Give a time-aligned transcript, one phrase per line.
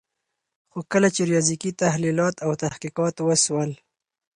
[0.71, 3.69] خو کله چي ریاضیکي تحلیلات او تحقیقات وسول